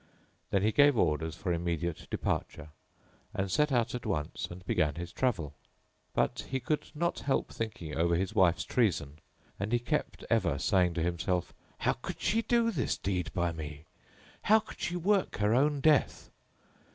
[0.49, 2.69] Then he gave orders for immediate departure
[3.35, 5.53] and set out at once and began his travel;
[6.15, 9.19] but he could not help thinking over his wife's treason
[9.59, 13.85] and he kept ever saying to himself, "How could she do this deed by me?
[14.45, 16.31] How could she work her own death?